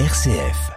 RCF. 0.00 0.72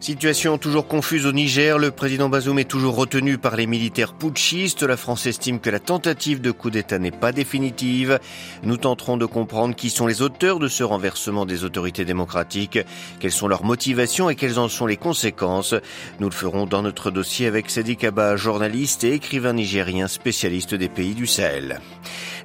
Situation 0.00 0.58
toujours 0.58 0.88
confuse 0.88 1.24
au 1.24 1.30
Niger, 1.30 1.78
le 1.78 1.92
président 1.92 2.28
Bazoum 2.28 2.58
est 2.58 2.64
toujours 2.64 2.96
retenu 2.96 3.38
par 3.38 3.54
les 3.54 3.68
militaires 3.68 4.12
putschistes. 4.12 4.82
La 4.82 4.96
France 4.96 5.26
estime 5.26 5.60
que 5.60 5.70
la 5.70 5.78
tentative 5.78 6.40
de 6.40 6.50
coup 6.50 6.70
d'État 6.70 6.98
n'est 6.98 7.12
pas 7.12 7.30
définitive. 7.30 8.18
Nous 8.64 8.76
tenterons 8.76 9.16
de 9.16 9.24
comprendre 9.24 9.76
qui 9.76 9.88
sont 9.88 10.08
les 10.08 10.20
auteurs 10.20 10.58
de 10.58 10.66
ce 10.66 10.82
renversement 10.82 11.46
des 11.46 11.62
autorités 11.62 12.04
démocratiques, 12.04 12.80
quelles 13.20 13.30
sont 13.30 13.46
leurs 13.46 13.64
motivations 13.64 14.28
et 14.28 14.34
quelles 14.34 14.58
en 14.58 14.68
sont 14.68 14.86
les 14.86 14.96
conséquences. 14.96 15.76
Nous 16.18 16.28
le 16.28 16.34
ferons 16.34 16.66
dans 16.66 16.82
notre 16.82 17.12
dossier 17.12 17.46
avec 17.46 17.70
Sadi 17.70 17.96
Kaba, 17.96 18.34
journaliste 18.36 19.04
et 19.04 19.12
écrivain 19.12 19.52
nigérien 19.52 20.08
spécialiste 20.08 20.74
des 20.74 20.88
pays 20.88 21.14
du 21.14 21.28
Sahel. 21.28 21.80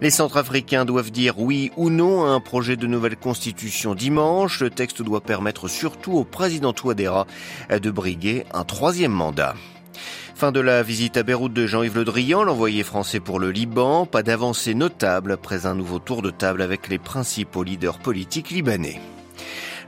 Les 0.01 0.11
Centrafricains 0.11 0.85
doivent 0.85 1.11
dire 1.11 1.39
oui 1.39 1.71
ou 1.75 1.89
non 1.89 2.25
à 2.25 2.29
un 2.29 2.39
projet 2.39 2.77
de 2.77 2.87
nouvelle 2.87 3.17
constitution 3.17 3.95
dimanche. 3.95 4.61
Le 4.61 4.69
texte 4.69 5.01
doit 5.01 5.19
permettre 5.19 5.67
surtout 5.67 6.13
au 6.13 6.23
président 6.23 6.71
Touadéra 6.71 7.27
de 7.69 7.91
briguer 7.91 8.45
un 8.53 8.63
troisième 8.63 9.11
mandat. 9.11 9.55
Fin 10.35 10.53
de 10.53 10.61
la 10.61 10.83
visite 10.83 11.17
à 11.17 11.23
Beyrouth 11.23 11.51
de 11.51 11.67
Jean-Yves 11.67 11.97
Le 11.97 12.05
Drian, 12.05 12.45
l'envoyé 12.45 12.83
français 12.83 13.19
pour 13.19 13.39
le 13.39 13.51
Liban. 13.51 14.05
Pas 14.05 14.23
d'avancée 14.23 14.73
notable 14.73 15.33
après 15.33 15.65
un 15.65 15.75
nouveau 15.75 15.99
tour 15.99 16.21
de 16.21 16.29
table 16.29 16.61
avec 16.61 16.87
les 16.87 16.97
principaux 16.97 17.63
leaders 17.63 17.99
politiques 17.99 18.51
libanais. 18.51 19.01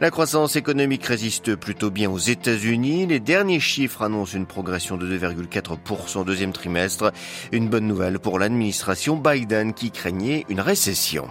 La 0.01 0.09
croissance 0.09 0.55
économique 0.55 1.05
résiste 1.05 1.55
plutôt 1.55 1.91
bien 1.91 2.09
aux 2.09 2.17
États-Unis. 2.17 3.05
Les 3.05 3.19
derniers 3.19 3.59
chiffres 3.59 4.01
annoncent 4.01 4.35
une 4.35 4.47
progression 4.47 4.97
de 4.97 5.05
2,4% 5.05 6.17
au 6.17 6.23
deuxième 6.23 6.53
trimestre. 6.53 7.11
Une 7.51 7.69
bonne 7.69 7.85
nouvelle 7.85 8.17
pour 8.17 8.39
l'administration 8.39 9.15
Biden 9.15 9.75
qui 9.75 9.91
craignait 9.91 10.47
une 10.49 10.59
récession. 10.59 11.27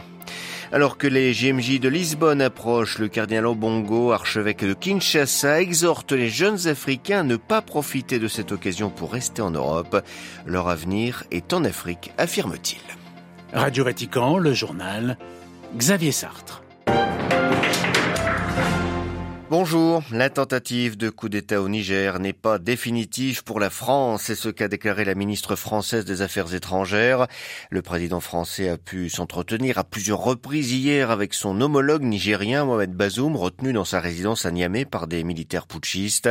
Alors 0.71 0.99
que 0.99 1.09
les 1.09 1.33
GMJ 1.33 1.81
de 1.81 1.89
Lisbonne 1.89 2.41
approchent, 2.41 3.01
le 3.01 3.09
cardinal 3.09 3.47
Obongo, 3.47 4.13
archevêque 4.13 4.65
de 4.65 4.75
Kinshasa, 4.75 5.61
exhorte 5.61 6.13
les 6.13 6.29
jeunes 6.29 6.69
Africains 6.69 7.19
à 7.19 7.25
ne 7.25 7.35
pas 7.35 7.63
profiter 7.63 8.21
de 8.21 8.29
cette 8.29 8.53
occasion 8.53 8.89
pour 8.89 9.13
rester 9.13 9.43
en 9.43 9.51
Europe. 9.51 10.01
Leur 10.47 10.69
avenir 10.69 11.25
est 11.33 11.53
en 11.53 11.65
Afrique, 11.65 12.13
affirme-t-il. 12.19 12.83
Radio 13.53 13.83
Vatican, 13.83 14.39
le 14.39 14.55
journal, 14.55 15.19
Xavier 15.77 16.13
Sartre. 16.13 16.63
Bonjour. 19.51 20.05
La 20.13 20.31
tentative 20.31 20.97
de 20.97 21.11
coup 21.11 21.29
d'État 21.29 21.61
au 21.61 21.69
Niger 21.69 22.21
n'est 22.21 22.33
pas 22.33 22.61
définitive 22.61 23.43
pour 23.43 23.59
la 23.59 23.69
France. 23.69 24.23
C'est 24.27 24.37
ce 24.37 24.49
qu'a 24.49 24.69
déclaré 24.69 25.05
la 25.05 25.17
ministre 25.17 25.57
française 25.57 26.05
des 26.05 26.23
Affaires 26.23 26.55
étrangères. 26.55 27.27
Le 27.69 27.83
président 27.83 28.21
français 28.21 28.69
a 28.69 28.79
pu 28.79 29.09
s'entretenir 29.11 29.77
à 29.79 29.83
plusieurs 29.83 30.21
reprises 30.23 30.71
hier 30.73 31.11
avec 31.11 31.35
son 31.35 31.61
homologue 31.61 32.05
nigérien 32.05 32.65
Mohamed 32.65 32.93
Bazoum, 32.93 33.35
retenu 33.35 33.73
dans 33.73 33.85
sa 33.85 33.99
résidence 33.99 34.47
à 34.47 34.53
Niamey 34.53 34.85
par 34.85 35.09
des 35.09 35.25
militaires 35.25 35.67
putschistes. 35.67 36.31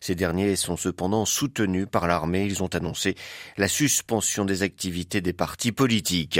Ces 0.00 0.14
derniers 0.14 0.54
sont 0.54 0.76
cependant 0.76 1.24
soutenus 1.24 1.88
par 1.90 2.06
l'armée. 2.06 2.44
Ils 2.44 2.62
ont 2.62 2.72
annoncé 2.72 3.16
la 3.56 3.66
suspension 3.66 4.44
des 4.44 4.62
activités 4.62 5.20
des 5.20 5.32
partis 5.32 5.72
politiques. 5.72 6.38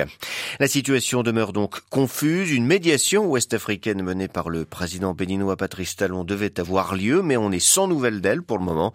La 0.60 0.68
situation 0.68 1.24
demeure 1.24 1.52
donc 1.52 1.80
confuse. 1.90 2.52
Une 2.52 2.66
médiation 2.66 3.26
ouest-africaine 3.26 4.04
menée 4.04 4.28
par 4.28 4.48
le 4.48 4.64
président 4.64 5.12
béninois 5.12 5.56
Patrice 5.56 5.96
Talon 5.96 6.19
devait 6.24 6.58
avoir 6.60 6.94
lieu, 6.94 7.22
mais 7.22 7.36
on 7.36 7.52
est 7.52 7.58
sans 7.58 7.88
nouvelles 7.88 8.20
d'elle 8.20 8.42
pour 8.42 8.58
le 8.58 8.64
moment. 8.64 8.92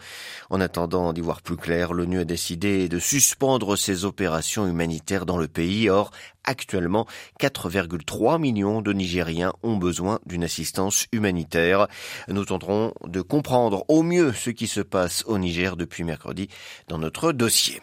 En 0.50 0.62
attendant 0.62 1.14
d'y 1.14 1.22
voir 1.22 1.42
plus 1.42 1.58
clair, 1.58 1.94
l'ONU 1.94 2.20
a 2.20 2.26
décidé 2.26 2.90
de 2.90 3.00
suspendre 3.00 3.78
ses 3.78 4.06
opérations 4.06 4.68
humanitaires 4.68 5.26
dans 5.26 5.38
le 5.38 5.48
pays. 5.48 5.90
Or, 5.90 6.12
actuellement, 6.44 7.06
4,3 7.40 8.40
millions 8.40 8.82
de 8.82 8.94
Nigériens 8.94 9.54
ont 9.64 9.78
besoin 9.78 10.20
d'une 10.26 10.44
assistance 10.44 11.08
humanitaire. 11.12 11.88
Nous 12.28 12.46
tenterons 12.46 12.94
de 13.06 13.22
comprendre 13.22 13.86
au 13.88 14.04
mieux 14.04 14.34
ce 14.34 14.50
qui 14.50 14.68
se 14.68 14.82
passe 14.82 15.24
au 15.28 15.38
Niger 15.38 15.76
depuis 15.76 16.04
mercredi 16.04 16.50
dans 16.88 16.98
notre 16.98 17.32
dossier. 17.32 17.82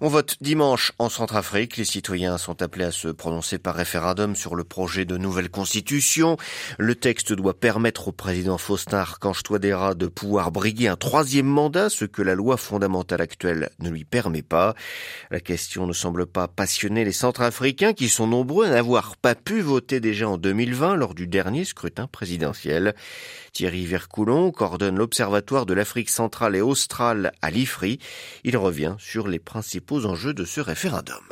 On 0.00 0.08
vote 0.08 0.36
dimanche 0.40 0.92
en 0.98 1.08
Centrafrique. 1.08 1.76
Les 1.76 1.84
citoyens 1.84 2.38
sont 2.38 2.62
appelés 2.62 2.86
à 2.86 2.90
se 2.90 3.08
prononcer 3.08 3.58
par 3.58 3.74
référendum 3.74 4.34
sur 4.34 4.54
le 4.54 4.64
projet 4.64 5.04
de 5.04 5.16
nouvelle 5.16 5.50
constitution. 5.50 6.36
Le 6.78 6.94
texte 6.94 7.32
doit 7.32 7.58
permettre 7.58 8.08
au 8.08 8.12
président 8.12 8.58
Faustin 8.58 8.98
Archange 8.98 9.42
Touadéra 9.42 9.94
de 9.94 10.06
pouvoir 10.06 10.50
briguer 10.50 10.88
un 10.88 10.96
troisième 10.96 11.46
mandat, 11.46 11.88
ce 11.88 12.04
que 12.04 12.22
la 12.22 12.34
loi 12.34 12.56
fondamentale 12.56 13.20
actuelle 13.20 13.70
ne 13.78 13.90
lui 13.90 14.04
permet 14.04 14.42
pas. 14.42 14.74
La 15.30 15.40
question 15.40 15.86
ne 15.86 15.92
semble 15.92 16.26
pas 16.26 16.48
passionner 16.48 17.04
les 17.04 17.12
Centrafricains 17.12 17.92
qui 17.92 18.08
sont 18.08 18.26
nombreux 18.26 18.66
à 18.66 18.70
n'avoir 18.70 19.16
pas 19.16 19.34
pu 19.34 19.60
voter 19.60 20.00
déjà 20.00 20.28
en 20.28 20.38
2020 20.38 20.96
lors 20.96 21.14
du 21.14 21.26
dernier 21.26 21.64
scrutin 21.64 22.06
présidentiel. 22.06 22.94
Thierry 23.52 23.84
Vercoulon 23.84 24.50
coordonne 24.50 24.96
l'Observatoire 24.96 25.66
de 25.66 25.74
l'Afrique 25.74 26.08
centrale 26.08 26.56
et 26.56 26.62
australe 26.62 27.32
à 27.42 27.50
l'IFRI. 27.50 27.98
Il 28.44 28.56
revient 28.56 28.94
sur 28.98 29.28
les 29.28 29.38
principaux 29.42 30.06
enjeux 30.06 30.34
de 30.34 30.44
ce 30.44 30.60
référendum. 30.60 31.22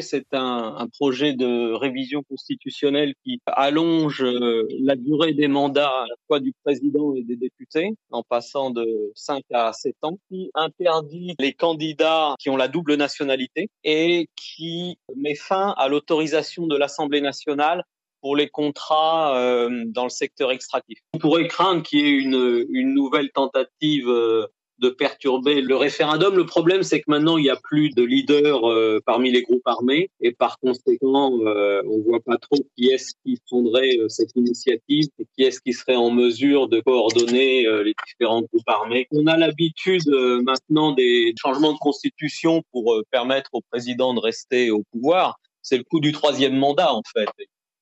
C'est 0.00 0.26
un, 0.32 0.88
projet 0.98 1.34
de 1.34 1.72
révision 1.72 2.22
constitutionnelle 2.24 3.14
qui 3.24 3.40
allonge 3.46 4.24
euh, 4.24 4.66
la 4.80 4.96
durée 4.96 5.34
des 5.34 5.46
mandats 5.46 5.88
à 5.88 6.06
la 6.08 6.14
fois 6.26 6.40
du 6.40 6.52
président 6.64 7.14
et 7.14 7.22
des 7.22 7.36
députés, 7.36 7.90
en 8.10 8.22
passant 8.22 8.70
de 8.70 9.12
5 9.14 9.44
à 9.52 9.72
7 9.72 9.94
ans, 10.02 10.18
qui 10.28 10.50
interdit 10.54 11.34
les 11.38 11.52
candidats 11.52 12.34
qui 12.40 12.50
ont 12.50 12.56
la 12.56 12.66
double 12.66 12.96
nationalité 12.96 13.68
et 13.84 14.28
qui 14.34 14.98
met 15.16 15.36
fin 15.36 15.74
à 15.78 15.88
l'autorisation 15.88 16.66
de 16.66 16.76
l'Assemblée 16.76 17.20
nationale 17.20 17.84
pour 18.20 18.36
les 18.36 18.48
contrats 18.48 19.38
euh, 19.38 19.84
dans 19.86 20.04
le 20.04 20.10
secteur 20.10 20.50
extractif. 20.50 20.98
On 21.12 21.18
pourrait 21.18 21.46
craindre 21.46 21.82
qu'il 21.82 22.00
y 22.00 22.02
ait 22.02 22.18
une, 22.18 22.66
une 22.70 22.94
nouvelle 22.94 23.30
tentative 23.30 24.08
euh, 24.08 24.46
de 24.84 24.90
perturber 24.90 25.62
le 25.62 25.76
référendum. 25.76 26.36
Le 26.36 26.44
problème, 26.44 26.82
c'est 26.82 27.00
que 27.00 27.06
maintenant, 27.08 27.38
il 27.38 27.42
n'y 27.42 27.50
a 27.50 27.56
plus 27.56 27.88
de 27.90 28.02
leaders 28.02 28.68
euh, 28.68 29.00
parmi 29.06 29.30
les 29.30 29.42
groupes 29.42 29.66
armés 29.66 30.10
et 30.20 30.32
par 30.32 30.58
conséquent, 30.58 31.38
euh, 31.46 31.82
on 31.88 32.02
voit 32.02 32.20
pas 32.20 32.36
trop 32.36 32.56
qui 32.76 32.88
est-ce 32.88 33.12
qui 33.24 33.38
prendrait 33.46 33.96
euh, 33.98 34.08
cette 34.08 34.36
initiative 34.36 35.06
et 35.18 35.26
qui 35.34 35.44
est-ce 35.44 35.60
qui 35.60 35.72
serait 35.72 35.96
en 35.96 36.10
mesure 36.10 36.68
de 36.68 36.80
coordonner 36.80 37.66
euh, 37.66 37.82
les 37.82 37.94
différents 38.06 38.42
groupes 38.42 38.68
armés. 38.68 39.06
On 39.10 39.26
a 39.26 39.38
l'habitude 39.38 40.06
maintenant 40.42 40.92
des 40.92 41.34
changements 41.40 41.72
de 41.72 41.78
constitution 41.78 42.62
pour 42.72 43.00
permettre 43.10 43.50
au 43.54 43.62
président 43.70 44.12
de 44.12 44.20
rester 44.20 44.70
au 44.70 44.82
pouvoir. 44.92 45.38
C'est 45.62 45.78
le 45.78 45.84
coup 45.84 46.00
du 46.00 46.12
troisième 46.12 46.56
mandat, 46.56 46.92
en 46.92 47.02
fait. 47.14 47.28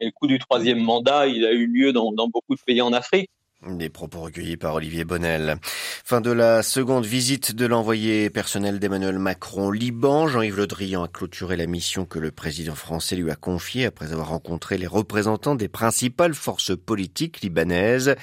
Et 0.01 0.07
le 0.07 0.13
coup 0.13 0.27
du 0.27 0.39
troisième 0.39 0.81
mandat, 0.81 1.27
il 1.27 1.45
a 1.45 1.53
eu 1.53 1.67
lieu 1.67 1.93
dans 1.93 2.13
beaucoup 2.29 2.55
de 2.55 2.61
pays 2.65 2.81
en 2.81 2.93
Afrique. 2.93 3.31
Des 3.69 3.91
propos 3.91 4.23
recueillis 4.23 4.57
par 4.57 4.75
Olivier 4.75 5.05
Bonnel. 5.05 5.57
Fin 5.63 6.21
de 6.21 6.33
la 6.33 6.65
seconde 6.65 7.07
visite 7.07 7.55
de 7.55 7.65
l'envoyé 7.65 8.29
personnel 8.29 8.81
d'Emmanuel 8.81 9.21
Macron 9.21 9.69
au 9.69 9.71
Liban. 9.71 10.27
Jean-Yves 10.27 10.57
Le 10.57 10.67
Drian 10.67 11.05
a 11.05 11.09
clôturé 11.09 11.57
la 11.57 11.69
mission 11.69 12.05
que 12.05 12.19
le 12.19 12.33
président 12.33 12.75
français 12.75 13.15
lui 13.15 13.31
a 13.31 13.37
confiée 13.37 13.87
après 13.87 14.13
avoir 14.13 14.31
rencontré 14.31 14.79
les 14.79 14.89
représentants 14.89 15.55
des 15.55 15.69
principales 15.69 16.35
forces 16.35 16.77
politiques 16.77 17.41
libanaises. 17.43 18.17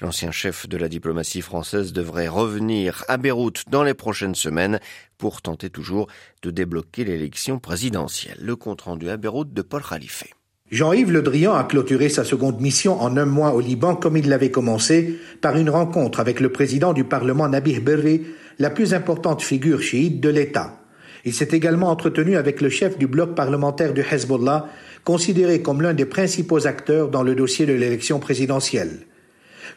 L'ancien 0.00 0.30
chef 0.30 0.66
de 0.66 0.78
la 0.78 0.88
diplomatie 0.88 1.42
française 1.42 1.92
devrait 1.92 2.28
revenir 2.28 3.04
à 3.06 3.18
Beyrouth 3.18 3.64
dans 3.68 3.82
les 3.82 3.94
prochaines 3.94 4.34
semaines 4.34 4.80
pour 5.18 5.42
tenter 5.42 5.68
toujours 5.68 6.08
de 6.40 6.50
débloquer 6.50 7.04
l'élection 7.04 7.58
présidentielle. 7.58 8.38
Le 8.40 8.56
compte 8.56 8.80
rendu 8.80 9.10
à 9.10 9.18
Beyrouth 9.18 9.52
de 9.52 9.60
Paul 9.60 9.82
Khalife. 9.82 10.24
Jean-Yves 10.72 11.12
Le 11.12 11.22
Drian 11.22 11.54
a 11.54 11.62
clôturé 11.62 12.08
sa 12.08 12.24
seconde 12.24 12.60
mission 12.60 13.00
en 13.00 13.16
un 13.16 13.24
mois 13.24 13.54
au 13.54 13.60
Liban 13.60 13.94
comme 13.94 14.16
il 14.16 14.28
l'avait 14.28 14.50
commencé 14.50 15.16
par 15.40 15.56
une 15.56 15.70
rencontre 15.70 16.18
avec 16.18 16.40
le 16.40 16.50
président 16.50 16.92
du 16.92 17.04
Parlement 17.04 17.48
Nabih 17.48 17.78
Berri, 17.78 18.22
la 18.58 18.70
plus 18.70 18.92
importante 18.92 19.42
figure 19.42 19.80
chiite 19.80 20.20
de 20.20 20.28
l'État. 20.28 20.80
Il 21.24 21.32
s'est 21.32 21.50
également 21.52 21.88
entretenu 21.88 22.36
avec 22.36 22.60
le 22.60 22.68
chef 22.68 22.98
du 22.98 23.06
bloc 23.06 23.36
parlementaire 23.36 23.94
du 23.94 24.00
Hezbollah, 24.00 24.66
considéré 25.04 25.62
comme 25.62 25.82
l'un 25.82 25.94
des 25.94 26.04
principaux 26.04 26.66
acteurs 26.66 27.10
dans 27.10 27.22
le 27.22 27.36
dossier 27.36 27.64
de 27.64 27.72
l'élection 27.72 28.18
présidentielle. 28.18 29.06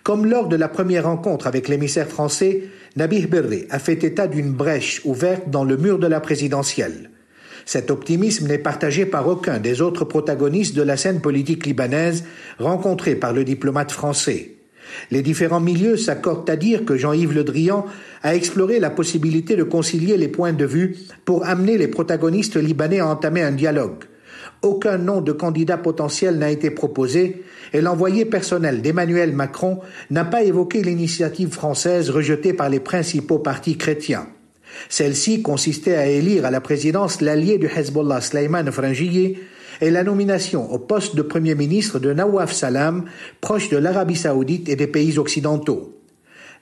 Comme 0.01 0.25
lors 0.25 0.47
de 0.47 0.55
la 0.55 0.69
première 0.69 1.03
rencontre 1.03 1.45
avec 1.45 1.67
l'émissaire 1.67 2.07
français, 2.07 2.63
Nabih 2.95 3.27
Berri 3.27 3.67
a 3.69 3.77
fait 3.77 4.03
état 4.03 4.25
d'une 4.25 4.53
brèche 4.53 5.01
ouverte 5.05 5.51
dans 5.51 5.63
le 5.63 5.77
mur 5.77 5.99
de 5.99 6.07
la 6.07 6.19
présidentielle. 6.19 7.11
Cet 7.71 7.91
optimisme 7.91 8.47
n'est 8.47 8.57
partagé 8.57 9.05
par 9.05 9.27
aucun 9.27 9.59
des 9.59 9.79
autres 9.79 10.03
protagonistes 10.03 10.75
de 10.75 10.81
la 10.81 10.97
scène 10.97 11.21
politique 11.21 11.67
libanaise 11.67 12.23
rencontrés 12.57 13.13
par 13.13 13.31
le 13.31 13.43
diplomate 13.43 13.91
français. 13.91 14.55
Les 15.11 15.21
différents 15.21 15.59
milieux 15.59 15.95
s'accordent 15.95 16.49
à 16.49 16.55
dire 16.55 16.83
que 16.83 16.97
Jean-Yves 16.97 17.35
Le 17.35 17.43
Drian 17.43 17.85
a 18.23 18.33
exploré 18.33 18.79
la 18.79 18.89
possibilité 18.89 19.55
de 19.55 19.61
concilier 19.61 20.17
les 20.17 20.29
points 20.29 20.51
de 20.51 20.65
vue 20.65 20.97
pour 21.25 21.45
amener 21.45 21.77
les 21.77 21.87
protagonistes 21.87 22.55
libanais 22.55 23.01
à 23.01 23.07
entamer 23.07 23.43
un 23.43 23.51
dialogue. 23.51 24.05
Aucun 24.63 24.97
nom 24.97 25.21
de 25.21 25.31
candidat 25.31 25.77
potentiel 25.77 26.39
n'a 26.39 26.49
été 26.49 26.71
proposé 26.71 27.43
et 27.71 27.81
l'envoyé 27.81 28.25
personnel 28.25 28.81
d'Emmanuel 28.81 29.31
Macron 29.31 29.77
n'a 30.09 30.25
pas 30.25 30.41
évoqué 30.41 30.81
l'initiative 30.81 31.51
française 31.51 32.09
rejetée 32.09 32.53
par 32.53 32.69
les 32.69 32.79
principaux 32.79 33.37
partis 33.37 33.77
chrétiens. 33.77 34.25
Celle-ci 34.89 35.41
consistait 35.41 35.95
à 35.95 36.07
élire 36.07 36.45
à 36.45 36.51
la 36.51 36.61
présidence 36.61 37.21
l'allié 37.21 37.57
du 37.57 37.67
Hezbollah 37.67 38.21
Sleiman 38.21 38.71
Frangieh 38.71 39.39
est 39.81 39.91
la 39.91 40.03
nomination 40.03 40.71
au 40.71 40.79
poste 40.79 41.15
de 41.15 41.21
Premier 41.21 41.55
ministre 41.55 41.99
de 41.99 42.13
Nawaf 42.13 42.53
Salam, 42.53 43.05
proche 43.41 43.69
de 43.69 43.77
l'Arabie 43.77 44.15
saoudite 44.15 44.69
et 44.69 44.75
des 44.75 44.87
pays 44.87 45.17
occidentaux. 45.17 45.95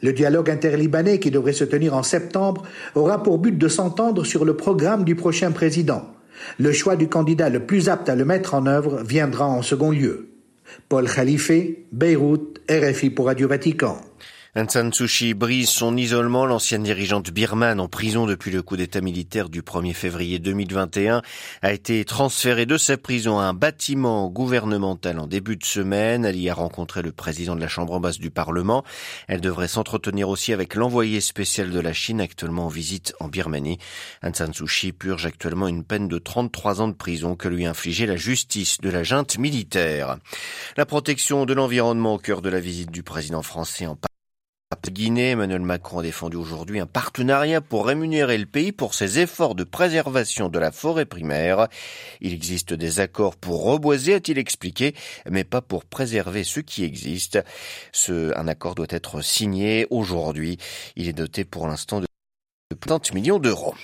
Le 0.02 0.14
dialogue 0.14 0.50
interlibanais 0.50 1.20
qui 1.20 1.32
devrait 1.32 1.54
se 1.54 1.64
tenir 1.64 1.96
en 1.96 2.04
septembre 2.04 2.64
aura 2.94 3.24
pour 3.24 3.40
but 3.40 3.58
de 3.58 3.68
s'entendre 3.68 4.24
sur 4.24 4.46
le 4.46 4.56
programme 4.56 5.04
du 5.04 5.16
prochain 5.16 5.52
président. 5.52 6.04
Le 6.60 6.72
choix 6.72 6.96
du 6.96 7.08
candidat 7.08 7.50
le 7.50 7.66
plus 7.66 7.90
apte 7.90 8.10
à 8.10 8.16
le 8.16 8.26
mettre 8.26 8.54
en 8.54 8.68
œuvre 8.68 9.02
viendra 9.04 9.48
en 9.48 9.64
second 9.64 9.90
lieu. 9.90 10.28
Paul 10.88 11.10
Khalife, 11.10 11.52
Beyrouth, 11.92 12.60
RFI 12.70 13.10
pour 13.10 13.26
Radio 13.28 13.48
Vatican. 13.48 14.00
Aung 14.58 14.68
San 14.72 14.92
Suu 14.92 15.06
Kyi 15.06 15.36
brise 15.36 15.70
son 15.70 15.96
isolement. 15.96 16.48
L'ancienne 16.48 16.82
dirigeante 16.82 17.30
birmane 17.30 17.80
en 17.80 17.88
prison 17.88 18.26
depuis 18.26 18.50
le 18.50 18.64
coup 18.64 18.76
d'état 18.76 19.02
militaire 19.02 19.50
du 19.50 19.62
1er 19.62 19.94
février 19.94 20.40
2021 20.40 21.22
a 21.62 21.74
été 21.74 22.04
transférée 22.06 22.66
de 22.66 22.76
sa 22.76 22.98
prison 22.98 23.38
à 23.38 23.44
un 23.44 23.54
bâtiment 23.54 24.28
gouvernemental 24.30 25.20
en 25.20 25.28
début 25.28 25.58
de 25.58 25.64
semaine. 25.64 26.26
Elle 26.26 26.38
y 26.38 26.50
a 26.50 26.56
rencontré 26.56 27.04
le 27.04 27.12
président 27.12 27.56
de 27.56 27.62
la 27.62 27.68
Chambre 27.68 28.00
basse 28.00 28.18
du 28.18 28.32
Parlement. 28.32 28.84
Elle 29.28 29.42
devrait 29.42 29.68
s'entretenir 29.68 30.28
aussi 30.28 30.54
avec 30.54 30.74
l'envoyé 30.74 31.22
spécial 31.22 31.70
de 31.70 31.80
la 31.80 31.94
Chine 31.94 32.20
actuellement 32.20 32.66
en 32.66 32.70
visite 32.70 33.14
en 33.20 33.28
Birmanie. 33.28 33.78
Aung 34.24 34.34
San 34.34 34.56
Suu 34.56 34.66
Kyi 34.66 34.92
purge 34.92 35.28
actuellement 35.28 35.68
une 35.68 35.84
peine 35.84 36.08
de 36.08 36.18
33 36.18 36.82
ans 36.82 36.88
de 36.88 36.94
prison 36.94 37.36
que 37.36 37.48
lui 37.48 37.68
infligeait 37.68 38.08
la 38.08 38.16
justice 38.16 38.82
de 38.82 38.90
la 38.90 39.04
junte 39.04 39.38
militaire. 39.38 40.18
La 40.78 40.88
protection 40.88 41.46
de 41.46 41.54
l'environnement 41.54 42.16
au 42.16 42.18
cœur 42.18 42.42
de 42.42 42.50
la 42.50 42.60
visite 42.60 42.90
du 42.90 43.04
président 43.04 43.44
français 43.44 43.86
en 43.86 43.96
Guinée, 44.98 45.30
Emmanuel 45.32 45.62
Macron 45.62 46.00
a 46.00 46.02
défendu 46.02 46.38
aujourd'hui 46.38 46.80
un 46.80 46.88
partenariat 46.88 47.62
pour 47.62 47.86
rémunérer 47.86 48.38
le 48.38 48.46
pays 48.48 48.72
pour 48.72 48.96
ses 48.96 49.20
efforts 49.20 49.54
de 49.54 49.64
préservation 49.64 50.50
de 50.50 50.60
la 50.60 50.72
forêt 50.72 51.06
primaire. 51.06 51.68
Il 52.20 52.34
existe 52.34 52.74
des 52.74 53.00
accords 53.00 53.36
pour 53.36 53.64
reboiser, 53.64 54.16
a-t-il 54.16 54.38
expliqué, 54.38 54.96
mais 55.30 55.44
pas 55.44 55.62
pour 55.62 55.86
préserver 55.86 56.44
ce 56.44 56.62
qui 56.62 56.84
existe. 56.84 57.40
Ce, 57.92 58.36
un 58.38 58.48
accord 58.48 58.76
doit 58.76 58.88
être 58.90 59.22
signé 59.22 59.86
aujourd'hui. 59.90 60.58
Il 60.96 61.08
est 61.08 61.14
doté 61.14 61.46
pour 61.46 61.68
l'instant 61.68 62.02
de 62.02 62.07
30 62.88 63.14
millions 63.14 63.40
d'euros. 63.40 63.76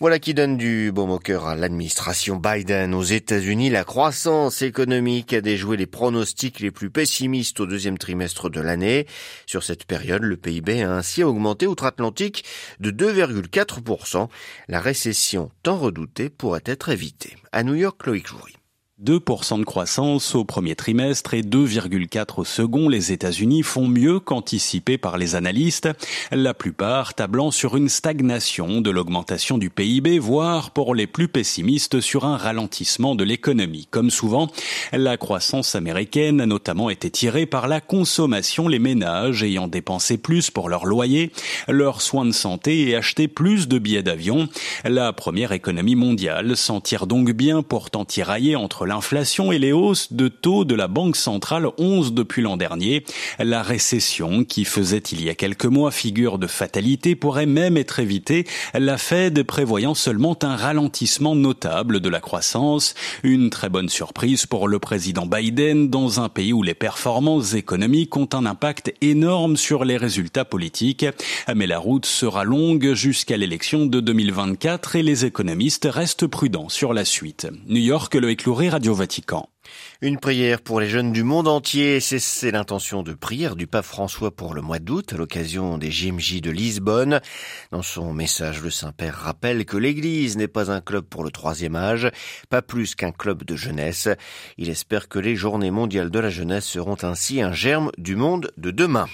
Voilà 0.00 0.18
qui 0.18 0.34
donne 0.34 0.56
du 0.56 0.90
baume 0.92 1.10
au 1.10 1.18
cœur 1.18 1.46
à 1.46 1.54
l'administration 1.54 2.36
Biden. 2.36 2.94
Aux 2.94 3.02
États-Unis, 3.02 3.70
la 3.70 3.84
croissance 3.84 4.62
économique 4.62 5.32
a 5.32 5.40
déjoué 5.40 5.76
les 5.76 5.86
pronostics 5.86 6.60
les 6.60 6.70
plus 6.70 6.90
pessimistes 6.90 7.60
au 7.60 7.66
deuxième 7.66 7.98
trimestre 7.98 8.50
de 8.50 8.60
l'année. 8.60 9.06
Sur 9.46 9.62
cette 9.62 9.84
période, 9.84 10.22
le 10.22 10.36
PIB 10.36 10.82
a 10.82 10.92
ainsi 10.92 11.22
augmenté 11.22 11.66
outre-Atlantique 11.66 12.44
de 12.80 12.90
2,4%. 12.90 14.28
La 14.68 14.80
récession 14.80 15.50
tant 15.62 15.76
redoutée 15.76 16.28
pourrait 16.28 16.62
être 16.66 16.88
évitée. 16.88 17.36
À 17.52 17.62
New 17.62 17.74
York, 17.74 18.04
Loïc. 18.06 18.26
2% 19.02 19.58
de 19.58 19.64
croissance 19.64 20.36
au 20.36 20.44
premier 20.44 20.76
trimestre 20.76 21.34
et 21.34 21.42
2,4 21.42 22.40
au 22.40 22.44
second. 22.44 22.88
Les 22.88 23.10
États-Unis 23.10 23.64
font 23.64 23.88
mieux 23.88 24.20
qu'anticipé 24.20 24.98
par 24.98 25.18
les 25.18 25.34
analystes, 25.34 25.88
la 26.30 26.54
plupart 26.54 27.14
tablant 27.14 27.50
sur 27.50 27.76
une 27.76 27.88
stagnation 27.88 28.80
de 28.80 28.90
l'augmentation 28.90 29.58
du 29.58 29.68
PIB, 29.68 30.20
voire 30.20 30.70
pour 30.70 30.94
les 30.94 31.08
plus 31.08 31.26
pessimistes 31.26 32.00
sur 32.00 32.24
un 32.24 32.36
ralentissement 32.36 33.16
de 33.16 33.24
l'économie. 33.24 33.88
Comme 33.90 34.10
souvent, 34.10 34.48
la 34.92 35.16
croissance 35.16 35.74
américaine 35.74 36.40
a 36.40 36.46
notamment 36.46 36.88
été 36.88 37.10
tirée 37.10 37.46
par 37.46 37.66
la 37.66 37.80
consommation, 37.80 38.68
les 38.68 38.78
ménages 38.78 39.42
ayant 39.42 39.66
dépensé 39.66 40.18
plus 40.18 40.52
pour 40.52 40.68
leur 40.68 40.86
loyer, 40.86 41.32
leurs 41.66 42.00
soins 42.00 42.26
de 42.26 42.30
santé 42.30 42.88
et 42.88 42.94
acheté 42.94 43.26
plus 43.26 43.66
de 43.66 43.80
billets 43.80 44.04
d'avion. 44.04 44.48
La 44.84 45.12
première 45.12 45.50
économie 45.50 45.96
mondiale 45.96 46.56
s'en 46.56 46.80
tire 46.80 47.08
donc 47.08 47.32
bien 47.32 47.62
pourtant 47.62 48.04
tiraillée 48.04 48.54
entre 48.54 48.84
l'inflation 48.94 49.50
et 49.50 49.58
les 49.58 49.72
hausses 49.72 50.12
de 50.12 50.28
taux 50.28 50.64
de 50.64 50.76
la 50.76 50.86
Banque 50.86 51.16
centrale 51.16 51.66
11 51.78 52.14
depuis 52.14 52.42
l'an 52.42 52.56
dernier. 52.56 53.02
La 53.40 53.60
récession, 53.60 54.44
qui 54.44 54.64
faisait 54.64 54.98
il 54.98 55.24
y 55.24 55.28
a 55.28 55.34
quelques 55.34 55.64
mois 55.64 55.90
figure 55.90 56.38
de 56.38 56.46
fatalité, 56.46 57.16
pourrait 57.16 57.46
même 57.46 57.76
être 57.76 57.98
évitée, 57.98 58.46
la 58.72 58.96
Fed 58.96 59.42
prévoyant 59.42 59.94
seulement 59.94 60.38
un 60.44 60.54
ralentissement 60.54 61.34
notable 61.34 61.98
de 61.98 62.08
la 62.08 62.20
croissance. 62.20 62.94
Une 63.24 63.50
très 63.50 63.68
bonne 63.68 63.88
surprise 63.88 64.46
pour 64.46 64.68
le 64.68 64.78
président 64.78 65.26
Biden 65.26 65.90
dans 65.90 66.20
un 66.20 66.28
pays 66.28 66.52
où 66.52 66.62
les 66.62 66.74
performances 66.74 67.54
économiques 67.54 68.16
ont 68.16 68.28
un 68.32 68.46
impact 68.46 68.94
énorme 69.00 69.56
sur 69.56 69.84
les 69.84 69.96
résultats 69.96 70.44
politiques. 70.44 71.04
Mais 71.52 71.66
la 71.66 71.80
route 71.80 72.06
sera 72.06 72.44
longue 72.44 72.94
jusqu'à 72.94 73.36
l'élection 73.36 73.86
de 73.86 73.98
2024 73.98 74.94
et 74.94 75.02
les 75.02 75.24
économistes 75.24 75.88
restent 75.90 76.28
prudents 76.28 76.68
sur 76.68 76.94
la 76.94 77.04
suite. 77.04 77.48
New 77.66 77.82
York, 77.82 78.14
le 78.14 78.30
écloué 78.30 78.68
Vatican. 78.78 79.48
Une 80.02 80.18
prière 80.18 80.60
pour 80.60 80.80
les 80.80 80.88
jeunes 80.88 81.12
du 81.12 81.22
monde 81.22 81.46
entier, 81.46 82.00
c'est 82.00 82.50
l'intention 82.50 83.02
de 83.02 83.12
prière 83.12 83.54
du 83.54 83.66
pape 83.66 83.84
François 83.84 84.34
pour 84.34 84.52
le 84.52 84.62
mois 84.62 84.80
d'août 84.80 85.12
à 85.12 85.16
l'occasion 85.16 85.78
des 85.78 85.90
JMJ 85.90 86.40
de 86.40 86.50
Lisbonne. 86.50 87.20
Dans 87.70 87.82
son 87.82 88.12
message, 88.12 88.62
le 88.62 88.70
Saint-Père 88.70 89.14
rappelle 89.14 89.64
que 89.64 89.76
l'Église 89.76 90.36
n'est 90.36 90.48
pas 90.48 90.72
un 90.72 90.80
club 90.80 91.04
pour 91.04 91.22
le 91.22 91.30
troisième 91.30 91.76
âge, 91.76 92.10
pas 92.50 92.62
plus 92.62 92.94
qu'un 92.94 93.12
club 93.12 93.44
de 93.44 93.56
jeunesse. 93.56 94.08
Il 94.58 94.68
espère 94.68 95.08
que 95.08 95.20
les 95.20 95.36
journées 95.36 95.70
mondiales 95.70 96.10
de 96.10 96.18
la 96.18 96.30
jeunesse 96.30 96.66
seront 96.66 96.98
ainsi 97.02 97.40
un 97.40 97.52
germe 97.52 97.90
du 97.96 98.16
monde 98.16 98.50
de 98.58 98.70
demain. 98.70 99.06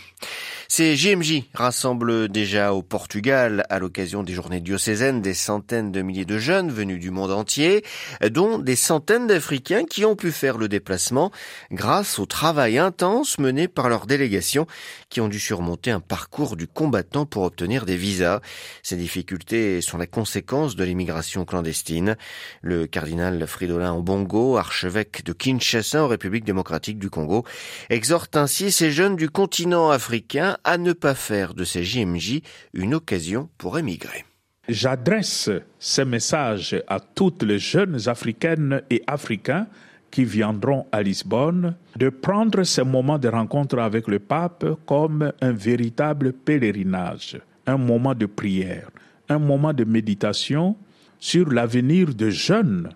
Ces 0.73 0.95
JMJ 0.95 1.47
rassemblent 1.53 2.29
déjà 2.29 2.73
au 2.75 2.83
Portugal, 2.83 3.67
à 3.71 3.81
l'occasion 3.81 4.23
des 4.23 4.35
journées 4.35 4.61
diocésaines, 4.61 5.21
des 5.21 5.35
centaines 5.35 5.91
de 5.91 6.01
milliers 6.01 6.25
de 6.25 6.39
jeunes 6.39 6.71
venus 6.71 7.01
du 7.01 7.11
monde 7.11 7.33
entier, 7.33 7.85
dont 8.31 8.57
des 8.57 8.77
centaines 8.77 9.27
d'Africains 9.27 9.85
qui 9.85 10.05
ont 10.05 10.15
pu 10.15 10.31
faire 10.31 10.59
le 10.59 10.69
déplacement 10.69 11.33
grâce 11.73 12.21
au 12.21 12.25
travail 12.25 12.79
intense 12.79 13.41
mené 13.41 13.67
par 13.67 13.89
leurs 13.89 14.07
délégations 14.07 14.69
qui 15.09 15.21
ont 15.21 15.27
dû 15.27 15.41
surmonter 15.41 15.91
un 15.91 15.99
parcours 15.99 16.55
du 16.55 16.69
combattant 16.69 17.27
pour 17.27 17.43
obtenir 17.43 17.85
des 17.85 17.97
visas. 17.97 18.41
Ces 18.85 18.95
difficultés 18.95 19.81
sont 19.81 19.99
la 19.99 20.07
conséquence 20.07 20.77
de 20.77 20.85
l'immigration 20.85 21.45
clandestine. 21.45 22.17
Le 22.63 22.87
cardinal 22.87 23.45
Fridolin 23.49 23.95
Obongo, 23.95 24.57
archevêque 24.57 25.25
de 25.25 25.33
Kinshasa 25.33 26.05
en 26.05 26.07
République 26.07 26.45
démocratique 26.45 27.01
du 27.01 27.11
Congo, 27.11 27.45
exhorte 27.89 28.37
ainsi 28.37 28.71
ces 28.71 28.93
jeunes 28.93 29.17
du 29.17 29.29
continent 29.29 29.91
africain 29.91 30.59
à 30.65 30.79
ne 30.79 30.93
pas 30.93 31.15
faire 31.15 31.55
de 31.55 31.65
ces 31.65 31.85
JMJ 31.85 32.41
une 32.75 32.95
occasion 32.95 33.49
pour 33.59 33.79
émigrer. 33.79 34.25
J'adresse 34.69 35.51
ce 35.79 36.03
message 36.03 36.81
à 36.87 37.01
toutes 37.01 37.43
les 37.43 37.59
jeunes 37.59 38.09
africaines 38.09 38.83
et 38.91 39.03
africains 39.07 39.67
qui 40.11 40.25
viendront 40.25 40.87
à 40.93 41.03
Lisbonne 41.03 41.75
de 41.97 42.09
prendre 42.09 42.63
ce 42.63 42.81
moment 42.81 43.19
de 43.19 43.29
rencontre 43.29 43.79
avec 43.79 44.07
le 44.09 44.19
pape 44.19 44.67
comme 44.87 45.33
un 45.41 45.53
véritable 45.53 46.33
pèlerinage, 46.33 47.41
un 47.67 47.77
moment 47.77 48.15
de 48.15 48.27
prière, 48.27 48.91
un 49.29 49.39
moment 49.39 49.73
de 49.73 49.85
méditation 49.85 50.77
sur 51.19 51.51
l'avenir 51.51 52.15
de 52.15 52.31
jeunes 52.31 52.91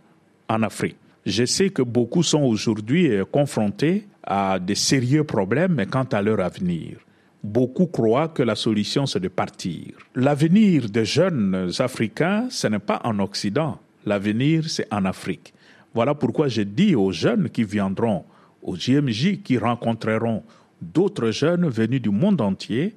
en 0.48 0.62
Afrique. 0.62 0.96
Je 1.26 1.44
sais 1.44 1.70
que 1.70 1.82
beaucoup 1.82 2.22
sont 2.22 2.42
aujourd'hui 2.42 3.10
confrontés 3.32 4.06
à 4.22 4.58
de 4.58 4.74
sérieux 4.74 5.24
problèmes 5.24 5.84
quant 5.90 6.04
à 6.04 6.20
leur 6.20 6.40
avenir 6.40 6.98
beaucoup 7.44 7.86
croient 7.86 8.28
que 8.28 8.42
la 8.42 8.56
solution, 8.56 9.04
c'est 9.06 9.20
de 9.20 9.28
partir. 9.28 9.92
L'avenir 10.14 10.88
des 10.88 11.04
jeunes 11.04 11.70
Africains, 11.78 12.48
ce 12.50 12.66
n'est 12.66 12.78
pas 12.78 13.00
en 13.04 13.18
Occident. 13.18 13.78
L'avenir, 14.06 14.68
c'est 14.68 14.92
en 14.92 15.04
Afrique. 15.04 15.52
Voilà 15.92 16.14
pourquoi 16.14 16.48
je 16.48 16.62
dis 16.62 16.94
aux 16.94 17.12
jeunes 17.12 17.50
qui 17.50 17.62
viendront 17.64 18.24
au 18.62 18.74
GMJ, 18.74 19.42
qui 19.42 19.58
rencontreront 19.58 20.42
d'autres 20.80 21.30
jeunes 21.30 21.68
venus 21.68 22.00
du 22.00 22.08
monde 22.08 22.40
entier, 22.40 22.94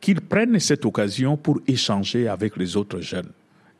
qu'ils 0.00 0.20
prennent 0.20 0.60
cette 0.60 0.84
occasion 0.84 1.36
pour 1.36 1.60
échanger 1.66 2.28
avec 2.28 2.56
les 2.56 2.76
autres 2.76 3.00
jeunes. 3.00 3.30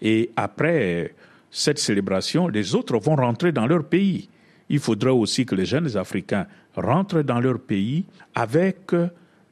Et 0.03 0.31
après 0.37 1.15
cette 1.51 1.79
célébration, 1.79 2.49
les 2.49 2.75
autres 2.75 2.99
vont 2.99 3.15
rentrer 3.15 3.53
dans 3.53 3.67
leur 3.67 3.85
pays. 3.85 4.29
Il 4.69 4.81
faudra 4.81 5.15
aussi 5.15 5.47
que 5.47 5.55
les 5.55 5.65
jeunes 5.65 5.97
Africains 5.97 6.47
rentrent 6.77 7.23
dans 7.23 7.41
leur 7.41 7.61
pays 7.61 8.05
avec 8.35 8.93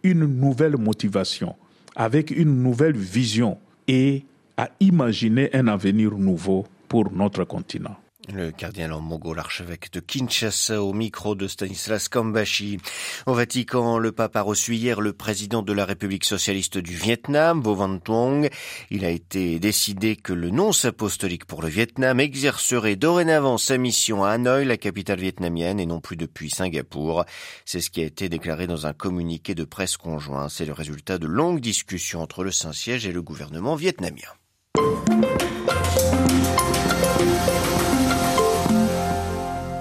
une 0.07 0.25
nouvelle 0.27 0.77
motivation, 0.77 1.55
avec 1.95 2.31
une 2.31 2.63
nouvelle 2.63 2.97
vision 2.97 3.59
et 3.89 4.25
à 4.57 4.71
imaginer 4.81 5.55
un 5.55 5.67
avenir 5.69 6.17
nouveau 6.17 6.65
pour 6.89 7.13
notre 7.13 7.45
continent. 7.45 7.97
Le 8.33 8.50
cardinal 8.50 8.90
Mongo, 9.00 9.35
l'archevêque 9.35 9.92
de 9.92 10.00
Kinshasa, 10.00 10.83
au 10.83 10.92
micro 10.92 11.37
de 11.37 11.47
Stanislas 11.47 12.09
Kambashi. 12.09 12.78
Au 13.26 13.35
Vatican, 13.35 13.99
le 13.99 14.11
pape 14.11 14.35
a 14.35 14.42
reçu 14.42 14.75
hier 14.75 15.00
le 15.00 15.12
président 15.12 15.62
de 15.62 15.73
la 15.73 15.85
République 15.85 16.25
socialiste 16.25 16.78
du 16.78 16.97
Vietnam, 16.97 17.61
Vo 17.61 17.76
Van 17.76 17.99
Thuong. 17.99 18.50
Il 18.90 19.04
a 19.04 19.11
été 19.11 19.61
décidé 19.61 20.16
que 20.16 20.33
le 20.33 20.50
nonce 20.50 20.85
apostolique 20.87 21.45
pour 21.45 21.62
le 21.62 21.68
Vietnam 21.68 22.18
exercerait 22.18 22.97
dorénavant 22.97 23.59
sa 23.59 23.78
mission 23.78 24.25
à 24.25 24.30
Hanoï, 24.30 24.64
la 24.64 24.76
capitale 24.76 25.21
vietnamienne, 25.21 25.78
et 25.78 25.87
non 25.87 26.00
plus 26.00 26.16
depuis 26.16 26.50
Singapour. 26.50 27.25
C'est 27.64 27.80
ce 27.80 27.90
qui 27.90 28.02
a 28.02 28.06
été 28.06 28.28
déclaré 28.28 28.66
dans 28.66 28.87
un 28.87 28.92
communiqué 28.92 29.54
de 29.54 29.64
presse 29.64 29.97
conjoint. 29.97 30.49
C'est 30.49 30.66
le 30.66 30.73
résultat 30.73 31.18
de 31.18 31.26
longues 31.26 31.61
discussions 31.61 32.23
entre 32.23 32.42
le 32.42 32.50
Saint-Siège 32.50 33.06
et 33.06 33.12
le 33.12 33.23
gouvernement 33.23 33.76
vietnamien. 33.76 34.33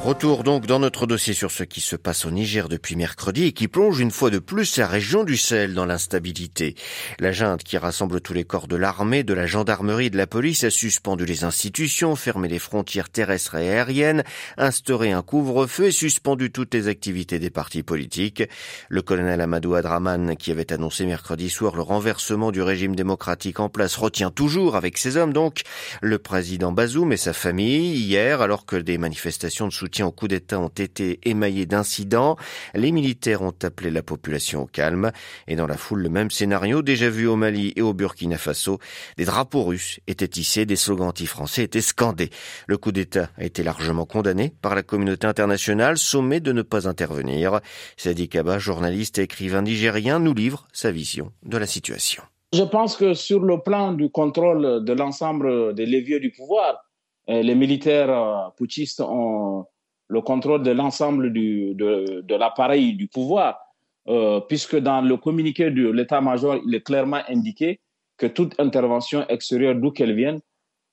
Retour 0.05 0.43
donc 0.43 0.67
dans 0.67 0.77
notre 0.77 1.07
dossier 1.07 1.33
sur 1.33 1.49
ce 1.49 1.63
qui 1.63 1.81
se 1.81 1.95
passe 1.95 2.25
au 2.25 2.29
Niger 2.29 2.69
depuis 2.69 2.95
mercredi 2.95 3.45
et 3.45 3.53
qui 3.53 3.67
plonge 3.67 3.99
une 3.99 4.11
fois 4.11 4.29
de 4.29 4.37
plus 4.37 4.77
la 4.77 4.85
région 4.85 5.23
du 5.23 5.35
Sahel 5.35 5.73
dans 5.73 5.87
l'instabilité. 5.87 6.75
La 7.17 7.31
junte 7.31 7.63
qui 7.63 7.75
rassemble 7.79 8.21
tous 8.21 8.33
les 8.33 8.43
corps 8.43 8.67
de 8.67 8.75
l'armée, 8.75 9.23
de 9.23 9.33
la 9.33 9.47
gendarmerie 9.47 10.05
et 10.05 10.09
de 10.11 10.17
la 10.17 10.27
police 10.27 10.63
a 10.63 10.69
suspendu 10.69 11.25
les 11.25 11.43
institutions, 11.43 12.15
fermé 12.15 12.47
les 12.47 12.59
frontières 12.59 13.09
terrestres 13.09 13.55
et 13.55 13.67
aériennes, 13.67 14.23
instauré 14.57 15.11
un 15.11 15.23
couvre-feu 15.23 15.85
et 15.85 15.91
suspendu 15.91 16.51
toutes 16.51 16.75
les 16.75 16.87
activités 16.87 17.39
des 17.39 17.49
partis 17.49 17.81
politiques. 17.81 18.43
Le 18.89 19.01
colonel 19.01 19.41
Amadou 19.41 19.73
Adraman, 19.73 20.35
qui 20.35 20.51
avait 20.51 20.71
annoncé 20.71 21.07
mercredi 21.07 21.49
soir 21.49 21.75
le 21.75 21.81
renversement 21.81 22.51
du 22.51 22.61
régime 22.61 22.95
démocratique 22.95 23.59
en 23.59 23.69
place, 23.69 23.95
retient 23.95 24.29
toujours 24.29 24.75
avec 24.75 24.99
ses 24.99 25.17
hommes 25.17 25.33
donc 25.33 25.61
le 26.03 26.19
président 26.19 26.71
Bazoum 26.71 27.11
et 27.11 27.17
sa 27.17 27.33
famille 27.33 27.95
hier 27.95 28.41
alors 28.41 28.67
que 28.67 28.75
des 28.75 28.99
manifestations 28.99 29.67
de 29.67 29.73
soutien 29.73 29.94
au 30.03 30.11
coup 30.11 30.27
d'État 30.27 30.59
ont 30.59 30.67
été 30.67 31.19
émaillés 31.23 31.65
d'incidents. 31.65 32.35
Les 32.73 32.91
militaires 32.91 33.41
ont 33.41 33.53
appelé 33.63 33.91
la 33.91 34.03
population 34.03 34.63
au 34.63 34.65
calme. 34.65 35.11
Et 35.47 35.55
dans 35.55 35.67
la 35.67 35.77
foule, 35.77 36.01
le 36.01 36.09
même 36.09 36.31
scénario 36.31 36.81
déjà 36.81 37.09
vu 37.09 37.27
au 37.27 37.35
Mali 37.35 37.73
et 37.75 37.81
au 37.81 37.93
Burkina 37.93 38.37
Faso. 38.37 38.79
Des 39.17 39.25
drapeaux 39.25 39.63
russes 39.63 39.99
étaient 40.07 40.39
hissés, 40.39 40.65
des 40.65 40.75
slogans 40.75 41.07
anti-français 41.07 41.63
étaient 41.63 41.81
scandés. 41.81 42.29
Le 42.67 42.77
coup 42.77 42.91
d'État 42.91 43.29
a 43.37 43.43
été 43.45 43.63
largement 43.63 44.05
condamné 44.05 44.53
par 44.61 44.75
la 44.75 44.83
communauté 44.83 45.27
internationale, 45.27 45.97
sommé 45.97 46.39
de 46.39 46.51
ne 46.51 46.61
pas 46.61 46.87
intervenir. 46.87 47.59
Sadi 47.97 48.27
Kaba, 48.27 48.59
journaliste 48.59 49.19
et 49.19 49.23
écrivain 49.23 49.61
nigérien, 49.61 50.19
nous 50.19 50.33
livre 50.33 50.67
sa 50.73 50.91
vision 50.91 51.31
de 51.43 51.57
la 51.57 51.67
situation. 51.67 52.23
Je 52.53 52.63
pense 52.63 52.95
que 52.95 53.13
sur 53.13 53.41
le 53.41 53.59
plan 53.59 53.91
du 53.91 54.09
contrôle 54.09 54.83
de 54.83 54.93
l'ensemble 54.93 55.73
des 55.75 55.85
leviers 55.85 56.19
du 56.19 56.31
pouvoir, 56.31 56.85
euh, 57.29 57.41
les 57.41 57.55
militaires 57.55 58.09
euh, 58.09 58.49
putschistes 58.55 59.01
ont 59.01 59.65
le 60.07 60.21
contrôle 60.21 60.63
de 60.63 60.71
l'ensemble 60.71 61.33
de, 61.33 61.73
de 62.21 62.35
l'appareil 62.35 62.93
du 62.93 63.07
pouvoir, 63.07 63.59
euh, 64.07 64.39
puisque 64.39 64.75
dans 64.77 65.01
le 65.01 65.17
communiqué 65.17 65.71
de 65.71 65.89
l'état-major, 65.89 66.59
il 66.65 66.75
est 66.75 66.81
clairement 66.81 67.21
indiqué 67.27 67.79
que 68.17 68.27
toute 68.27 68.59
intervention 68.59 69.27
extérieure, 69.27 69.75
d'où 69.75 69.91
qu'elle 69.91 70.15
vienne, 70.15 70.39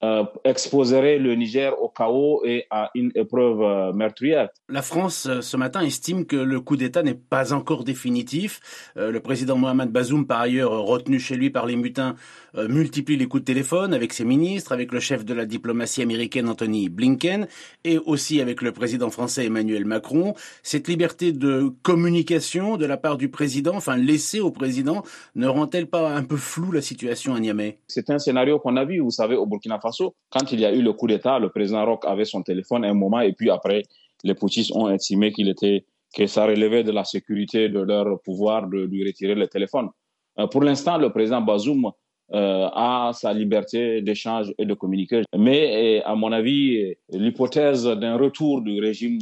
euh, 0.05 0.25
exposerait 0.43 1.19
le 1.19 1.37
Niger 1.37 1.81
au 1.81 1.89
chaos 1.89 2.43
et 2.45 2.67
à 2.71 2.91
une 2.97 3.13
épreuve 3.15 3.63
euh, 3.63 3.93
meurtrière. 3.93 4.49
La 4.69 4.83
France, 4.83 5.27
euh, 5.27 5.41
ce 5.43 5.57
matin, 5.57 5.81
estime 5.81 6.27
que 6.27 6.35
le 6.35 6.61
coup 6.61 6.77
d'État 6.77 7.05
n'est 7.05 7.15
pas 7.15 7.53
encore 7.53 7.85
définitif. 7.85 8.61
le 8.97 9.21
président 9.21 9.57
Mohamed 9.57 9.91
Bazoum, 9.91 10.27
par 10.27 10.41
ailleurs 10.41 10.73
retenu 10.73 11.21
chez 11.21 11.37
lui 11.37 11.51
par 11.51 11.67
les 11.67 11.77
mutins, 11.77 12.17
multiplie 12.69 13.17
les 13.17 13.27
coups 13.27 13.43
de 13.43 13.47
téléphone 13.47 13.95
avec 13.95 14.13
ses 14.13 14.25
ministres, 14.25 14.73
avec 14.73 14.93
le 14.93 14.99
chef 14.99 15.25
de 15.25 15.35
la 15.35 15.47
diplomatie 15.47 16.03
américaine 16.03 16.49
Anthony 16.49 16.89
Blinken 16.89 17.47
et 17.85 17.99
aussi 17.99 18.41
avec 18.41 18.61
le 18.61 18.73
président 18.73 19.11
français 19.11 19.47
Emmanuel 19.47 19.85
Macron. 19.85 20.35
Cette 20.63 20.89
liberté 20.89 21.33
de 21.33 21.73
communication 21.83 22.77
de 22.77 22.87
la 22.87 22.97
part 22.97 23.17
du 23.19 23.29
président, 23.29 23.77
enfin 23.77 23.97
laissée 23.97 24.41
au 24.41 24.51
président, 24.51 25.03
ne 25.37 25.47
rend-elle 25.47 25.87
pas 25.87 26.11
un 26.11 26.25
peu 26.25 26.37
floue 26.37 26.73
la 26.73 26.83
situation 26.83 27.35
à 27.35 27.41
Niamey? 27.41 27.79
C'est 27.87 28.11
un 28.11 28.19
scénario 28.19 28.59
qu'on 28.59 28.77
a 28.77 28.85
vu, 28.85 28.99
vous 29.01 29.11
savez, 29.11 29.37
au 29.37 29.47
Burkina 29.47 29.79
Faso 29.79 29.92
quand 30.31 30.53
il 30.53 30.61
y 30.61 30.65
a 30.65 30.73
eu 30.73 30.83
le 30.83 30.93
coup 30.93 31.07
d'État, 31.07 31.39
le 31.39 31.49
président 31.51 31.85
Roch 31.85 32.05
avait 32.05 32.25
son 32.25 32.43
téléphone 32.43 32.85
un 32.85 32.95
moment 32.95 33.21
et 33.21 33.33
puis 33.33 33.51
après, 33.51 33.83
les 34.25 34.35
putschistes 34.35 34.73
ont 34.75 34.89
estimé 34.91 35.33
qu'il 35.33 35.49
était, 35.49 35.85
que 36.15 36.27
ça 36.27 36.47
relevait 36.47 36.85
de 36.85 36.93
la 36.93 37.05
sécurité 37.05 37.69
de 37.69 37.81
leur 37.81 38.21
pouvoir 38.23 38.69
de 38.69 38.85
lui 38.85 39.07
retirer 39.07 39.35
le 39.35 39.49
téléphone. 39.49 39.89
Euh, 40.39 40.47
pour 40.47 40.63
l'instant, 40.63 40.99
le 40.99 41.11
président 41.11 41.41
Bazoum 41.41 41.91
euh, 42.33 42.69
a 42.73 43.11
sa 43.15 43.33
liberté 43.33 44.01
d'échange 44.01 44.55
et 44.57 44.65
de 44.65 44.75
communiquer. 44.75 45.23
Mais 45.37 46.03
à 46.05 46.15
mon 46.15 46.33
avis, 46.33 46.95
l'hypothèse 47.11 47.85
d'un 47.85 48.17
retour 48.17 48.63
du 48.63 48.81
régime 48.81 49.19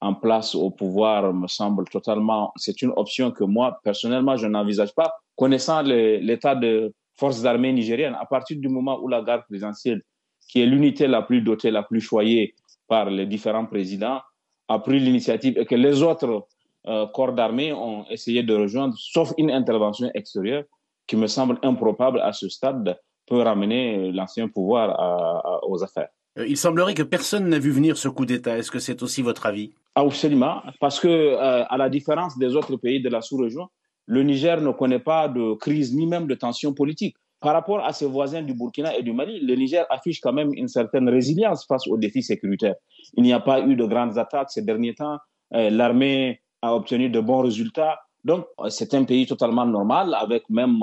en 0.00 0.14
place 0.14 0.54
au 0.54 0.70
pouvoir 0.70 1.32
me 1.32 1.48
semble 1.48 1.84
totalement, 1.84 2.52
c'est 2.56 2.82
une 2.82 2.92
option 2.96 3.30
que 3.30 3.44
moi, 3.44 3.78
personnellement, 3.82 4.36
je 4.36 4.46
n'envisage 4.46 4.94
pas. 4.94 5.12
Connaissant 5.36 5.82
l'état 5.82 6.54
de 6.54 6.92
forces 7.16 7.44
armées 7.44 7.72
nigériennes, 7.72 8.16
à 8.20 8.26
partir 8.26 8.58
du 8.58 8.68
moment 8.68 8.98
où 9.00 9.08
la 9.08 9.22
garde 9.22 9.44
présidentielle, 9.44 10.02
qui 10.48 10.60
est 10.60 10.66
l'unité 10.66 11.06
la 11.06 11.22
plus 11.22 11.40
dotée, 11.40 11.70
la 11.70 11.82
plus 11.82 12.00
choyée 12.00 12.54
par 12.88 13.10
les 13.10 13.26
différents 13.26 13.66
présidents, 13.66 14.20
a 14.68 14.78
pris 14.78 15.00
l'initiative 15.00 15.58
et 15.58 15.66
que 15.66 15.74
les 15.74 16.02
autres 16.02 16.46
euh, 16.86 17.06
corps 17.08 17.32
d'armée 17.32 17.72
ont 17.72 18.04
essayé 18.10 18.42
de 18.42 18.54
rejoindre, 18.54 18.94
sauf 18.98 19.32
une 19.38 19.50
intervention 19.50 20.10
extérieure 20.14 20.64
qui 21.06 21.16
me 21.16 21.26
semble 21.26 21.58
improbable 21.62 22.20
à 22.20 22.32
ce 22.32 22.48
stade, 22.48 22.98
peut 23.26 23.40
ramener 23.40 24.12
l'ancien 24.12 24.48
pouvoir 24.48 25.62
aux 25.66 25.82
affaires. 25.82 26.08
Euh, 26.38 26.46
il 26.46 26.56
semblerait 26.56 26.94
que 26.94 27.02
personne 27.02 27.48
n'a 27.48 27.58
vu 27.58 27.70
venir 27.70 27.96
ce 27.96 28.08
coup 28.08 28.26
d'État. 28.26 28.58
Est-ce 28.58 28.70
que 28.70 28.78
c'est 28.78 29.02
aussi 29.02 29.22
votre 29.22 29.46
avis? 29.46 29.72
Absolument, 29.94 30.62
parce 30.80 30.98
que 30.98 31.08
euh, 31.08 31.64
à 31.64 31.76
la 31.76 31.88
différence 31.88 32.36
des 32.38 32.56
autres 32.56 32.76
pays 32.76 33.00
de 33.00 33.08
la 33.08 33.22
sous-région, 33.22 33.68
le 34.06 34.22
Niger 34.22 34.60
ne 34.60 34.70
connaît 34.70 34.98
pas 34.98 35.28
de 35.28 35.54
crise 35.54 35.94
ni 35.94 36.06
même 36.06 36.26
de 36.26 36.34
tension 36.34 36.72
politique. 36.74 37.16
Par 37.40 37.52
rapport 37.52 37.84
à 37.84 37.92
ses 37.92 38.06
voisins 38.06 38.42
du 38.42 38.54
Burkina 38.54 38.96
et 38.96 39.02
du 39.02 39.12
Mali, 39.12 39.38
le 39.40 39.54
Niger 39.54 39.84
affiche 39.90 40.20
quand 40.20 40.32
même 40.32 40.52
une 40.54 40.68
certaine 40.68 41.08
résilience 41.10 41.66
face 41.66 41.86
aux 41.86 41.98
défis 41.98 42.22
sécuritaires. 42.22 42.76
Il 43.18 43.22
n'y 43.22 43.34
a 43.34 43.40
pas 43.40 43.60
eu 43.60 43.76
de 43.76 43.84
grandes 43.84 44.16
attaques 44.16 44.50
ces 44.50 44.62
derniers 44.62 44.94
temps. 44.94 45.18
Euh, 45.54 45.68
l'armée 45.68 46.40
a 46.62 46.74
obtenu 46.74 47.10
de 47.10 47.20
bons 47.20 47.42
résultats. 47.42 47.98
Donc, 48.24 48.46
euh, 48.60 48.70
c'est 48.70 48.94
un 48.94 49.04
pays 49.04 49.26
totalement 49.26 49.66
normal 49.66 50.14
avec 50.18 50.48
même 50.48 50.78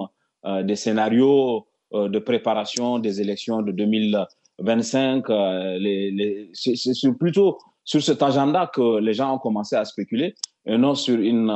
euh, 0.45 0.61
des 0.63 0.75
scénarios 0.75 1.67
de 1.93 2.19
préparation 2.19 2.99
des 2.99 3.19
élections 3.19 3.61
de 3.61 3.73
2025. 3.73 5.25
c'est 6.53 7.17
plutôt 7.19 7.57
sur 7.83 8.01
cet 8.01 8.21
agenda 8.23 8.71
que 8.73 8.99
les 8.99 9.13
gens 9.13 9.33
ont 9.35 9.39
commencé 9.39 9.75
à 9.75 9.83
spéculer 9.83 10.35
et 10.65 10.77
non 10.77 10.95
sur 10.95 11.19
une 11.19 11.51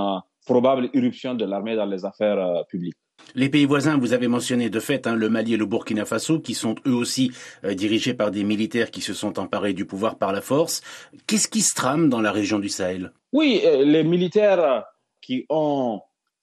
probable 0.45 0.89
irruption 0.93 1.33
de 1.33 1.45
l'armée 1.45 1.75
dans 1.75 1.85
les 1.85 2.05
affaires 2.05 2.39
euh, 2.39 2.63
publiques. 2.63 2.95
Les 3.33 3.49
pays 3.49 3.65
voisins, 3.65 3.97
vous 3.97 4.13
avez 4.13 4.27
mentionné 4.27 4.69
de 4.69 4.79
fait 4.79 5.07
hein, 5.07 5.15
le 5.15 5.29
Mali 5.29 5.55
et 5.55 5.57
le 5.57 5.65
Burkina 5.65 6.05
Faso, 6.05 6.39
qui 6.39 6.53
sont 6.53 6.75
eux 6.85 6.93
aussi 6.93 7.31
euh, 7.63 7.73
dirigés 7.73 8.13
par 8.13 8.31
des 8.31 8.43
militaires 8.43 8.91
qui 8.91 9.01
se 9.01 9.13
sont 9.13 9.39
emparés 9.39 9.73
du 9.73 9.85
pouvoir 9.85 10.17
par 10.17 10.31
la 10.31 10.41
force. 10.41 10.81
Qu'est-ce 11.27 11.47
qui 11.47 11.61
se 11.61 11.73
trame 11.73 12.09
dans 12.09 12.21
la 12.21 12.31
région 12.31 12.59
du 12.59 12.69
Sahel? 12.69 13.11
Oui, 13.33 13.61
euh, 13.65 13.83
les 13.83 14.03
militaires 14.03 14.85
qui 15.21 15.45
ont 15.49 16.01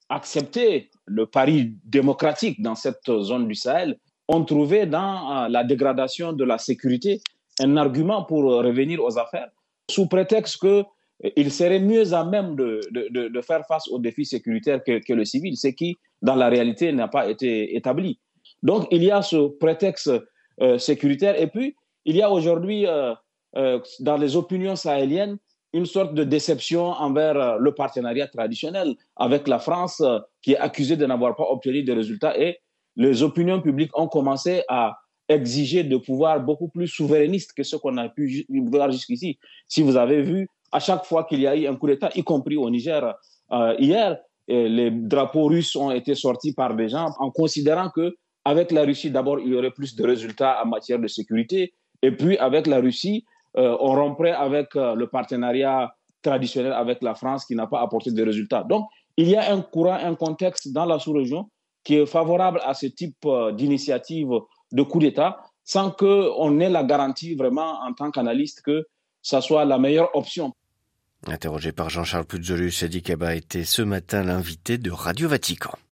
accepté 0.09 0.91
le 1.05 1.25
pari 1.25 1.73
démocratique 1.85 2.61
dans 2.61 2.75
cette 2.75 3.09
zone 3.21 3.47
du 3.47 3.55
Sahel 3.55 3.97
ont 4.27 4.43
trouvé 4.43 4.85
dans 4.85 5.47
la 5.49 5.63
dégradation 5.63 6.33
de 6.33 6.43
la 6.43 6.57
sécurité 6.57 7.21
un 7.59 7.77
argument 7.77 8.23
pour 8.23 8.43
revenir 8.43 9.03
aux 9.03 9.17
affaires, 9.17 9.49
sous 9.89 10.07
prétexte 10.07 10.57
que 10.61 10.83
il 11.35 11.51
serait 11.51 11.79
mieux 11.79 12.13
à 12.13 12.25
même 12.25 12.55
de, 12.55 12.81
de, 12.91 13.41
faire 13.41 13.65
face 13.67 13.87
aux 13.87 13.99
défis 13.99 14.25
sécuritaires 14.25 14.83
que, 14.83 14.99
que 14.99 15.13
le 15.13 15.25
civil, 15.25 15.55
ce 15.55 15.67
qui, 15.69 15.95
dans 16.21 16.35
la 16.35 16.49
réalité, 16.49 16.91
n'a 16.91 17.07
pas 17.07 17.29
été 17.29 17.75
établi. 17.75 18.19
Donc, 18.61 18.87
il 18.91 19.03
y 19.03 19.11
a 19.11 19.21
ce 19.21 19.47
prétexte 19.57 20.11
euh, 20.61 20.77
sécuritaire. 20.77 21.39
Et 21.39 21.47
puis, 21.47 21.75
il 22.05 22.15
y 22.15 22.21
a 22.21 22.29
aujourd'hui, 22.29 22.85
euh, 22.85 23.13
euh, 23.55 23.79
dans 23.99 24.17
les 24.17 24.35
opinions 24.35 24.75
sahéliennes, 24.75 25.37
une 25.73 25.85
sorte 25.85 26.13
de 26.13 26.23
déception 26.23 26.85
envers 26.85 27.57
le 27.57 27.73
partenariat 27.73 28.27
traditionnel 28.27 28.95
avec 29.15 29.47
la 29.47 29.57
France, 29.57 30.03
qui 30.43 30.53
est 30.53 30.57
accusée 30.57 30.97
de 30.97 31.05
n'avoir 31.07 31.35
pas 31.35 31.45
obtenu 31.49 31.81
de 31.81 31.91
résultats. 31.91 32.39
Et 32.39 32.59
les 32.95 33.23
opinions 33.23 33.59
publiques 33.59 33.97
ont 33.97 34.07
commencé 34.07 34.61
à 34.69 34.97
exiger 35.27 35.83
de 35.83 35.97
pouvoirs 35.97 36.41
beaucoup 36.41 36.67
plus 36.67 36.87
souverainistes 36.87 37.53
que 37.53 37.63
ce 37.63 37.75
qu'on 37.75 37.97
a 37.97 38.07
pu 38.07 38.45
voir 38.67 38.91
jusqu'ici. 38.91 39.39
Si 39.67 39.81
vous 39.81 39.97
avez 39.97 40.21
vu, 40.21 40.47
à 40.73 40.79
chaque 40.79 41.05
fois 41.05 41.23
qu'il 41.23 41.39
y 41.41 41.47
a 41.47 41.55
eu 41.55 41.67
un 41.67 41.75
coup 41.75 41.87
d'État, 41.87 42.09
y 42.15 42.23
compris 42.23 42.57
au 42.57 42.69
Niger 42.69 43.13
euh, 43.51 43.75
hier, 43.79 44.17
les 44.47 44.91
drapeaux 44.91 45.45
russes 45.45 45.73
ont 45.77 45.91
été 45.91 46.15
sortis 46.15 46.53
par 46.53 46.75
des 46.75 46.89
gens 46.89 47.07
en 47.19 47.31
considérant 47.31 47.89
que 47.89 48.13
avec 48.43 48.71
la 48.71 48.83
Russie, 48.83 49.09
d'abord, 49.09 49.39
il 49.39 49.53
y 49.53 49.55
aurait 49.55 49.71
plus 49.71 49.95
de 49.95 50.03
résultats 50.05 50.61
en 50.61 50.67
matière 50.67 50.99
de 50.99 51.07
sécurité, 51.07 51.73
et 52.01 52.11
puis 52.11 52.37
avec 52.37 52.67
la 52.67 52.81
Russie, 52.81 53.23
euh, 53.55 53.77
on 53.79 53.93
romprait 53.93 54.33
avec 54.33 54.75
euh, 54.75 54.95
le 54.95 55.07
partenariat 55.07 55.93
traditionnel 56.21 56.73
avec 56.73 57.01
la 57.01 57.15
France 57.15 57.45
qui 57.45 57.55
n'a 57.55 57.67
pas 57.67 57.81
apporté 57.81 58.11
de 58.11 58.23
résultats. 58.23 58.63
Donc, 58.63 58.85
il 59.15 59.29
y 59.29 59.35
a 59.35 59.53
un 59.53 59.61
courant, 59.61 59.93
un 59.93 60.15
contexte 60.15 60.73
dans 60.73 60.85
la 60.85 60.99
sous-région 60.99 61.49
qui 61.83 61.95
est 61.95 62.05
favorable 62.05 62.59
à 62.63 62.73
ce 62.73 62.87
type 62.87 63.15
d'initiative 63.53 64.29
de 64.71 64.83
coup 64.83 64.99
d'État, 64.99 65.37
sans 65.63 65.91
qu'on 65.91 66.59
ait 66.59 66.69
la 66.69 66.83
garantie 66.83 67.35
vraiment 67.35 67.79
en 67.85 67.93
tant 67.93 68.09
qu'analyste 68.09 68.61
que 68.63 68.85
ça 69.21 69.41
soit 69.41 69.65
la 69.65 69.77
meilleure 69.77 70.09
option. 70.15 70.53
Interrogé 71.27 71.71
par 71.71 71.89
Jean-Charles 71.89 72.25
Puzolus, 72.25 72.71
Sadi 72.71 73.01
Kaba 73.01 73.35
était 73.35 73.63
ce 73.63 73.81
matin 73.81 74.23
l'invité 74.23 74.77
de 74.77 74.91
Radio 74.91 75.29
Vatican. 75.29 75.77